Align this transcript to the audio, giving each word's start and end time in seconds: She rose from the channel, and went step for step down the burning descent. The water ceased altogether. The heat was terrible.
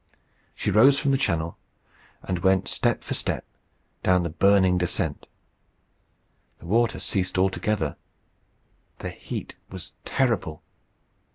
She 0.55 0.71
rose 0.71 0.97
from 0.97 1.11
the 1.11 1.17
channel, 1.19 1.59
and 2.23 2.39
went 2.39 2.67
step 2.67 3.03
for 3.03 3.13
step 3.13 3.45
down 4.01 4.23
the 4.23 4.31
burning 4.31 4.79
descent. 4.79 5.27
The 6.57 6.65
water 6.65 6.99
ceased 6.99 7.37
altogether. 7.37 7.97
The 8.97 9.11
heat 9.11 9.57
was 9.69 9.93
terrible. 10.03 10.63